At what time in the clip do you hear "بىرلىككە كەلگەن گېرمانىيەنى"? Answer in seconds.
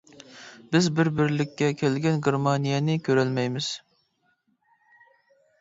1.19-2.97